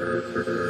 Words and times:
Er, 0.00 0.22
er, 0.34 0.48
er. 0.48 0.61